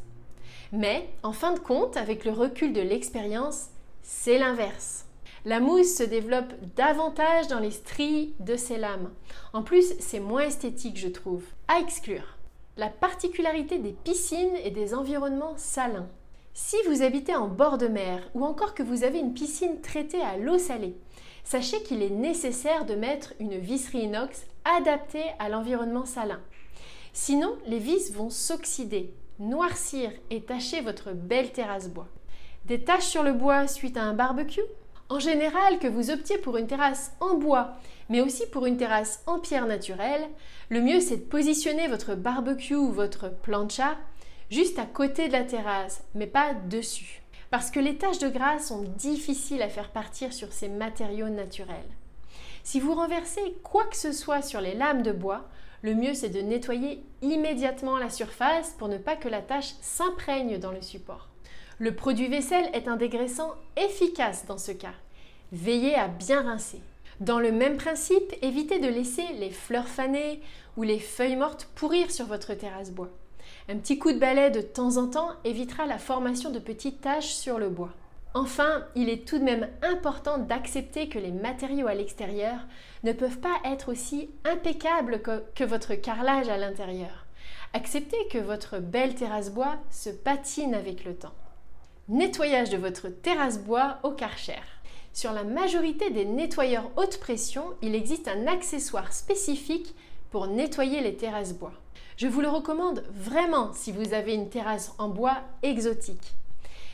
Mais, 0.73 1.09
en 1.23 1.33
fin 1.33 1.53
de 1.53 1.59
compte, 1.59 1.97
avec 1.97 2.25
le 2.25 2.33
recul 2.33 2.73
de 2.73 2.81
l'expérience, 2.83 3.69
c'est 4.03 4.39
l'inverse. 4.39 5.06
La 5.47 5.61
mousse 5.61 5.95
se 5.95 6.03
développe 6.03 6.53
davantage 6.75 7.47
dans 7.47 7.61
les 7.61 7.71
stries 7.71 8.35
de 8.41 8.57
ces 8.57 8.79
lames. 8.79 9.13
En 9.53 9.63
plus, 9.63 9.95
c'est 10.01 10.19
moins 10.19 10.43
esthétique, 10.43 10.99
je 10.99 11.07
trouve. 11.07 11.45
À 11.69 11.79
exclure 11.79 12.37
la 12.77 12.89
particularité 12.89 13.79
des 13.79 13.93
piscines 13.93 14.57
et 14.65 14.73
des 14.73 14.93
environnements 14.93 15.57
salins. 15.57 16.09
Si 16.53 16.75
vous 16.89 17.03
habitez 17.03 17.37
en 17.37 17.47
bord 17.47 17.79
de 17.79 17.87
mer 17.87 18.29
ou 18.35 18.45
encore 18.45 18.75
que 18.75 18.83
vous 18.83 19.05
avez 19.05 19.21
une 19.21 19.35
piscine 19.35 19.81
traitée 19.81 20.21
à 20.21 20.37
l'eau 20.37 20.59
salée, 20.59 20.97
sachez 21.45 21.81
qu'il 21.85 22.03
est 22.03 22.11
nécessaire 22.11 22.85
de 22.85 22.97
mettre 22.97 23.33
une 23.39 23.57
visserie 23.57 24.03
inox 24.03 24.47
adaptée 24.65 25.27
à 25.39 25.49
l'environnement 25.49 26.07
salin. 26.07 26.41
Sinon, 27.13 27.57
les 27.69 27.79
vis 27.79 28.13
vont 28.13 28.31
s'oxyder, 28.31 29.15
noircir 29.39 30.11
et 30.31 30.43
tacher 30.43 30.81
votre 30.81 31.13
belle 31.13 31.53
terrasse 31.53 31.89
bois. 31.89 32.09
Des 32.65 32.83
taches 32.83 33.07
sur 33.07 33.23
le 33.23 33.33
bois 33.33 33.69
suite 33.69 33.97
à 33.97 34.03
un 34.03 34.13
barbecue? 34.13 34.61
En 35.09 35.21
général, 35.21 35.79
que 35.79 35.87
vous 35.87 36.11
optiez 36.11 36.39
pour 36.39 36.57
une 36.57 36.67
terrasse 36.67 37.13
en 37.21 37.35
bois 37.35 37.77
mais 38.09 38.21
aussi 38.21 38.47
pour 38.47 38.67
une 38.67 38.77
terrasse 38.77 39.23
en 39.27 39.39
pierre 39.39 39.67
naturelle, 39.67 40.29
le 40.69 40.81
mieux 40.81 41.01
c'est 41.01 41.17
de 41.17 41.23
positionner 41.23 41.89
votre 41.89 42.15
barbecue 42.15 42.75
ou 42.75 42.93
votre 42.93 43.29
plancha 43.31 43.97
juste 44.51 44.79
à 44.79 44.87
côté 44.87 45.29
de 45.29 45.33
la 45.33 45.45
terrasse, 45.45 46.05
mais 46.15 46.27
pas 46.27 46.55
dessus. 46.55 47.23
Parce 47.51 47.71
que 47.71 47.81
les 47.81 47.97
taches 47.97 48.19
de 48.19 48.29
gras 48.29 48.59
sont 48.59 48.83
difficiles 48.83 49.63
à 49.63 49.69
faire 49.69 49.91
partir 49.91 50.33
sur 50.33 50.53
ces 50.53 50.69
matériaux 50.69 51.29
naturels. 51.29 51.77
Si 52.63 52.81
vous 52.81 52.95
renversez 52.95 53.57
quoi 53.63 53.85
que 53.85 53.97
ce 53.97 54.13
soit 54.13 54.43
sur 54.43 54.61
les 54.61 54.75
lames 54.75 55.03
de 55.03 55.13
bois, 55.13 55.49
le 55.83 55.95
mieux 55.95 56.15
c'est 56.15 56.29
de 56.29 56.41
nettoyer 56.41 57.05
immédiatement 57.23 57.99
la 57.99 58.11
surface 58.11 58.71
pour 58.79 58.89
ne 58.89 58.99
pas 58.99 59.17
que 59.17 59.29
la 59.29 59.43
tache 59.43 59.75
s'imprègne 59.81 60.59
dans 60.59 60.73
le 60.73 60.83
support. 60.83 61.29
Le 61.79 61.95
produit 61.95 62.29
vaisselle 62.29 62.71
est 62.73 62.89
un 62.89 62.97
dégraissant 62.97 63.55
efficace 63.77 64.47
dans 64.47 64.57
ce 64.57 64.73
cas. 64.73 64.95
Veillez 65.53 65.95
à 65.95 66.09
bien 66.09 66.41
rincer. 66.41 66.81
Dans 67.21 67.39
le 67.39 67.53
même 67.53 67.77
principe, 67.77 68.33
évitez 68.41 68.79
de 68.79 68.89
laisser 68.89 69.27
les 69.39 69.51
fleurs 69.51 69.87
fanées 69.87 70.41
ou 70.79 70.85
les 70.85 70.99
feuilles 70.99 71.37
mortes 71.37 71.69
pourrir 71.75 72.11
sur 72.11 72.25
votre 72.25 72.55
terrasse 72.55 72.93
bois. 72.93 73.11
Un 73.69 73.77
petit 73.77 73.99
coup 73.99 74.11
de 74.13 74.19
balai 74.19 74.51
de 74.51 74.63
temps 74.63 74.97
en 74.97 75.07
temps 75.09 75.33
évitera 75.45 75.85
la 75.85 75.99
formation 75.99 76.51
de 76.51 76.59
petites 76.59 77.03
taches 77.03 77.35
sur 77.35 77.59
le 77.59 77.69
bois. 77.69 77.93
Enfin, 78.33 78.87
il 78.95 79.11
est 79.11 79.29
tout 79.29 79.39
de 79.39 79.45
même 79.45 79.69
important 79.83 80.39
d'accepter 80.39 81.11
que 81.11 81.19
les 81.19 81.31
matériaux 81.31 81.89
à 81.89 81.95
l'extérieur 81.95 82.61
ne 83.05 83.13
peuvent 83.13 83.39
pas 83.39 83.61
être 83.67 83.91
aussi 83.93 84.31
impeccables 84.47 85.21
que, 85.21 85.45
que 85.55 85.65
votre 85.65 85.95
carrelage 85.95 86.49
à 86.49 86.57
l'intérieur. 86.57 87.27
Acceptez 87.75 88.29
que 88.31 88.39
votre 88.39 88.79
belle 88.79 89.15
terrasse 89.15 89.51
bois 89.51 89.77
se 89.91 90.09
patine 90.09 90.75
avec 90.75 91.05
le 91.05 91.15
temps. 91.15 91.35
Nettoyage 92.09 92.71
de 92.71 92.77
votre 92.77 93.09
terrasse 93.09 93.59
bois 93.59 93.99
au 94.05 94.13
karcher. 94.13 94.63
Sur 95.13 95.33
la 95.33 95.43
majorité 95.43 96.09
des 96.11 96.25
nettoyeurs 96.25 96.89
haute 96.97 97.19
pression, 97.19 97.65
il 97.83 97.97
existe 97.97 98.29
un 98.29 98.47
accessoire 98.47 99.13
spécifique 99.13 99.93
pour 100.31 100.47
nettoyer 100.47 101.01
les 101.01 101.17
terrasses 101.17 101.55
bois. 101.55 101.73
Je 102.17 102.29
vous 102.29 102.41
le 102.41 102.49
recommande 102.49 103.03
vraiment 103.11 103.73
si 103.73 103.91
vous 103.91 104.15
avez 104.15 104.35
une 104.35 104.51
terrasse 104.51 104.95
en 104.99 105.09
bois 105.09 105.39
exotique. 105.65 106.35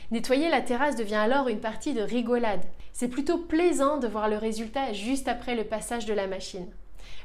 Nettoyer 0.09 0.49
la 0.49 0.61
terrasse 0.61 0.95
devient 0.95 1.13
alors 1.13 1.47
une 1.47 1.61
partie 1.61 1.93
de 1.93 2.01
rigolade. 2.01 2.65
C'est 2.91 3.07
plutôt 3.07 3.37
plaisant 3.37 3.97
de 3.97 4.07
voir 4.07 4.27
le 4.29 4.37
résultat 4.37 4.93
juste 4.93 5.27
après 5.27 5.53
le 5.53 5.65
passage 5.65 6.07
de 6.07 6.13
la 6.15 6.25
machine. 6.25 6.71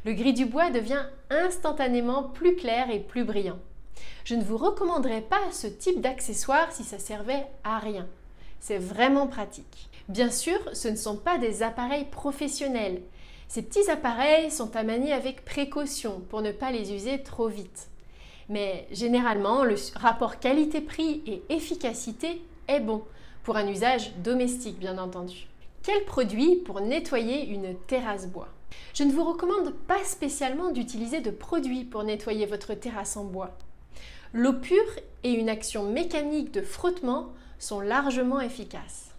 Le 0.04 0.12
gris 0.12 0.34
du 0.34 0.44
bois 0.44 0.70
devient 0.70 1.06
instantanément 1.30 2.24
plus 2.24 2.54
clair 2.54 2.90
et 2.90 3.00
plus 3.00 3.24
brillant. 3.24 3.58
Je 4.24 4.34
ne 4.34 4.44
vous 4.44 4.56
recommanderais 4.56 5.22
pas 5.22 5.40
ce 5.52 5.66
type 5.66 6.00
d'accessoire 6.00 6.72
si 6.72 6.84
ça 6.84 6.98
servait 6.98 7.46
à 7.64 7.78
rien. 7.78 8.06
C'est 8.60 8.78
vraiment 8.78 9.26
pratique. 9.26 9.88
Bien 10.08 10.30
sûr, 10.30 10.58
ce 10.72 10.88
ne 10.88 10.96
sont 10.96 11.16
pas 11.16 11.38
des 11.38 11.62
appareils 11.62 12.06
professionnels. 12.06 13.02
Ces 13.48 13.62
petits 13.62 13.90
appareils 13.90 14.50
sont 14.50 14.76
à 14.76 14.82
manier 14.82 15.12
avec 15.12 15.44
précaution 15.44 16.20
pour 16.28 16.42
ne 16.42 16.52
pas 16.52 16.70
les 16.70 16.92
user 16.92 17.22
trop 17.22 17.48
vite. 17.48 17.88
Mais 18.48 18.86
généralement, 18.90 19.64
le 19.64 19.76
rapport 19.96 20.38
qualité-prix 20.38 21.22
et 21.26 21.42
efficacité 21.48 22.42
est 22.66 22.80
bon, 22.80 23.02
pour 23.42 23.56
un 23.56 23.66
usage 23.66 24.14
domestique 24.16 24.78
bien 24.78 24.98
entendu. 24.98 25.46
Quel 25.82 26.04
produit 26.04 26.56
pour 26.56 26.80
nettoyer 26.80 27.46
une 27.46 27.74
terrasse 27.86 28.26
bois 28.26 28.48
Je 28.92 29.04
ne 29.04 29.12
vous 29.12 29.24
recommande 29.24 29.72
pas 29.86 30.04
spécialement 30.04 30.70
d'utiliser 30.70 31.20
de 31.20 31.30
produits 31.30 31.84
pour 31.84 32.04
nettoyer 32.04 32.44
votre 32.44 32.74
terrasse 32.74 33.16
en 33.16 33.24
bois. 33.24 33.56
L'eau 34.34 34.52
pure 34.52 34.84
et 35.24 35.32
une 35.32 35.48
action 35.48 35.84
mécanique 35.84 36.52
de 36.52 36.60
frottement 36.60 37.32
sont 37.58 37.80
largement 37.80 38.40
efficaces. 38.40 39.14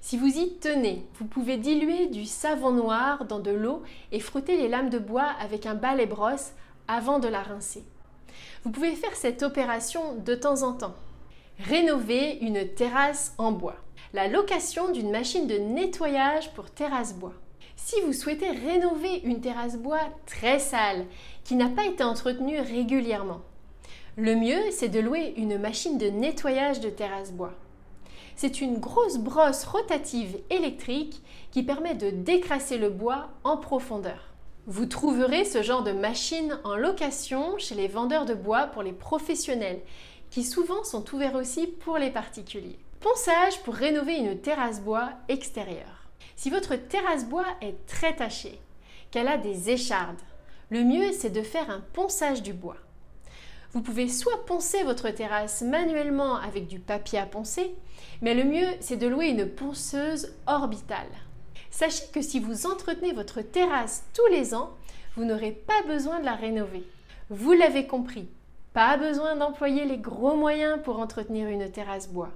Si 0.00 0.16
vous 0.16 0.38
y 0.38 0.54
tenez, 0.54 1.04
vous 1.18 1.26
pouvez 1.26 1.58
diluer 1.58 2.06
du 2.06 2.24
savon 2.24 2.70
noir 2.70 3.26
dans 3.26 3.40
de 3.40 3.50
l'eau 3.50 3.82
et 4.10 4.20
frotter 4.20 4.56
les 4.56 4.68
lames 4.68 4.88
de 4.88 4.98
bois 4.98 5.28
avec 5.38 5.66
un 5.66 5.74
balai 5.74 6.06
brosse 6.06 6.52
avant 6.86 7.18
de 7.18 7.28
la 7.28 7.42
rincer. 7.42 7.84
Vous 8.64 8.70
pouvez 8.70 8.92
faire 8.92 9.14
cette 9.16 9.42
opération 9.42 10.14
de 10.14 10.34
temps 10.34 10.62
en 10.62 10.72
temps. 10.72 10.94
Rénover 11.58 12.38
une 12.40 12.66
terrasse 12.68 13.34
en 13.36 13.52
bois. 13.52 13.76
La 14.14 14.28
location 14.28 14.90
d'une 14.92 15.10
machine 15.10 15.46
de 15.46 15.58
nettoyage 15.58 16.54
pour 16.54 16.70
terrasse 16.70 17.14
bois. 17.14 17.34
Si 17.76 18.00
vous 18.00 18.14
souhaitez 18.14 18.50
rénover 18.50 19.20
une 19.24 19.42
terrasse 19.42 19.76
bois 19.76 20.00
très 20.24 20.58
sale, 20.58 21.04
qui 21.44 21.54
n'a 21.54 21.68
pas 21.68 21.84
été 21.84 22.02
entretenue 22.02 22.60
régulièrement, 22.60 23.42
le 24.18 24.34
mieux 24.34 24.72
c'est 24.72 24.88
de 24.88 24.98
louer 24.98 25.32
une 25.36 25.58
machine 25.58 25.96
de 25.96 26.08
nettoyage 26.08 26.80
de 26.80 26.90
terrasse 26.90 27.30
bois. 27.30 27.54
C'est 28.34 28.60
une 28.60 28.78
grosse 28.78 29.16
brosse 29.16 29.64
rotative 29.64 30.38
électrique 30.50 31.22
qui 31.52 31.62
permet 31.62 31.94
de 31.94 32.10
décrasser 32.10 32.78
le 32.78 32.90
bois 32.90 33.28
en 33.44 33.56
profondeur. 33.56 34.34
Vous 34.66 34.86
trouverez 34.86 35.44
ce 35.44 35.62
genre 35.62 35.84
de 35.84 35.92
machine 35.92 36.58
en 36.64 36.74
location 36.74 37.58
chez 37.58 37.76
les 37.76 37.86
vendeurs 37.86 38.24
de 38.24 38.34
bois 38.34 38.66
pour 38.66 38.82
les 38.82 38.92
professionnels, 38.92 39.82
qui 40.30 40.42
souvent 40.42 40.82
sont 40.82 41.14
ouverts 41.14 41.36
aussi 41.36 41.68
pour 41.68 41.96
les 41.96 42.10
particuliers. 42.10 42.80
Ponçage 42.98 43.62
pour 43.62 43.74
rénover 43.74 44.16
une 44.16 44.36
terrasse 44.36 44.80
bois 44.80 45.10
extérieure. 45.28 46.08
Si 46.34 46.50
votre 46.50 46.74
terrasse 46.74 47.24
bois 47.24 47.46
est 47.60 47.86
très 47.86 48.16
tachée, 48.16 48.58
qu'elle 49.12 49.28
a 49.28 49.38
des 49.38 49.70
échardes, 49.70 50.20
le 50.70 50.82
mieux 50.82 51.12
c'est 51.12 51.30
de 51.30 51.42
faire 51.42 51.70
un 51.70 51.84
ponçage 51.92 52.42
du 52.42 52.52
bois. 52.52 52.78
Vous 53.74 53.82
pouvez 53.82 54.08
soit 54.08 54.46
poncer 54.46 54.82
votre 54.82 55.10
terrasse 55.10 55.60
manuellement 55.60 56.36
avec 56.36 56.68
du 56.68 56.78
papier 56.78 57.18
à 57.18 57.26
poncer, 57.26 57.74
mais 58.22 58.32
le 58.32 58.44
mieux 58.44 58.66
c'est 58.80 58.96
de 58.96 59.06
louer 59.06 59.28
une 59.28 59.46
ponceuse 59.46 60.34
orbitale. 60.46 61.10
Sachez 61.70 62.04
que 62.12 62.22
si 62.22 62.40
vous 62.40 62.66
entretenez 62.66 63.12
votre 63.12 63.42
terrasse 63.42 64.06
tous 64.14 64.26
les 64.32 64.54
ans, 64.54 64.70
vous 65.16 65.26
n'aurez 65.26 65.52
pas 65.52 65.82
besoin 65.86 66.18
de 66.18 66.24
la 66.24 66.34
rénover. 66.34 66.82
Vous 67.28 67.52
l'avez 67.52 67.86
compris, 67.86 68.28
pas 68.72 68.96
besoin 68.96 69.36
d'employer 69.36 69.84
les 69.84 69.98
gros 69.98 70.34
moyens 70.34 70.78
pour 70.82 70.98
entretenir 70.98 71.48
une 71.48 71.70
terrasse 71.70 72.08
bois. 72.08 72.30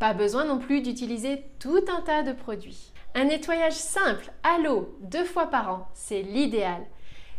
Pas 0.00 0.14
besoin 0.14 0.46
non 0.46 0.58
plus 0.58 0.80
d'utiliser 0.80 1.44
tout 1.60 1.84
un 1.96 2.00
tas 2.00 2.24
de 2.24 2.32
produits. 2.32 2.92
Un 3.14 3.26
nettoyage 3.26 3.74
simple 3.74 4.32
à 4.42 4.58
l'eau 4.58 4.96
deux 5.00 5.24
fois 5.24 5.46
par 5.46 5.70
an, 5.70 5.88
c'est 5.94 6.22
l'idéal. 6.22 6.82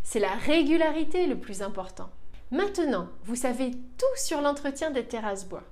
C'est 0.01 0.20
la 0.20 0.32
régularité 0.32 1.27
le 1.27 1.38
plus 1.38 1.62
important. 1.62 2.10
Maintenant, 2.51 3.08
vous 3.24 3.38
savez 3.38 3.72
tout 3.98 4.17
sur 4.17 4.41
l'entretien 4.41 4.91
des 4.91 5.05
terrasses 5.05 5.48
bois. 5.48 5.63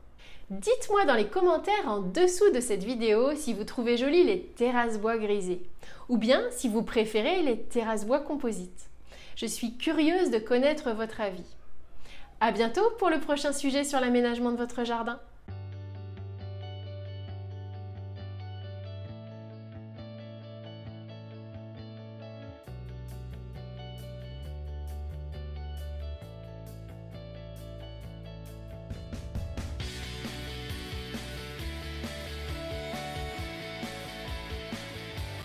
Dites-moi 0.50 1.04
dans 1.04 1.14
les 1.14 1.28
commentaires 1.28 1.88
en 1.88 2.00
dessous 2.00 2.50
de 2.52 2.62
cette 2.62 2.86
vidéo 2.86 3.36
si 3.36 3.54
vous 3.54 3.66
trouvez 3.66 3.98
jolies 3.98 4.24
les 4.24 4.42
terrasses 4.42 4.98
bois 4.98 5.18
grisées 5.18 5.62
ou 6.08 6.18
bien 6.18 6.42
si 6.52 6.70
vous 6.70 6.82
préférez 6.82 7.42
les 7.42 7.60
terrasses 7.60 8.06
bois 8.06 8.22
composites. 8.22 8.90
Je 9.36 9.46
suis 9.46 9.76
curieuse 9.76 10.32
de 10.32 10.40
connaître 10.40 10.92
votre 10.92 11.20
avis. 11.20 11.44
À 12.40 12.52
bientôt 12.54 12.90
pour 12.98 13.10
le 13.10 13.20
prochain 13.20 13.52
sujet 13.52 13.84
sur 13.84 14.00
l'aménagement 14.00 14.54
de 14.54 14.58
votre 14.58 14.86
jardin. 14.86 15.20